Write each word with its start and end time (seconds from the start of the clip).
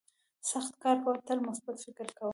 سخت 0.51 0.73
کار 0.83 0.95
کوه 1.03 1.21
تل 1.27 1.37
مثبت 1.47 1.75
فکر 1.85 2.07
کوه. 2.17 2.29